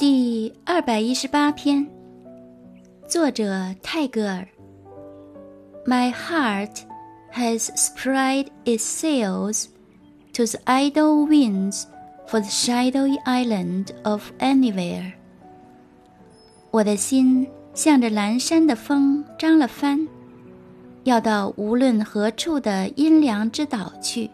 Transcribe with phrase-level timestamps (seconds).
[0.00, 1.86] 第二百一十八篇，
[3.06, 4.48] 作者泰戈尔。
[5.84, 6.70] My heart
[7.34, 9.66] has spread its sails
[10.32, 11.84] to the idle winds
[12.26, 15.12] for the shadowy island of anywhere。
[16.70, 20.08] 我的心向着蓝山的风张了帆，
[21.04, 24.30] 要到无论何处的阴凉之岛去。